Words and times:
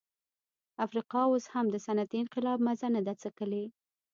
افریقا 0.85 1.21
اوس 1.29 1.45
هم 1.53 1.65
د 1.69 1.75
صنعتي 1.85 2.17
انقلاب 2.21 2.59
مزه 2.67 2.87
نه 2.95 3.01
ده 3.07 3.13
څکلې. 3.23 3.65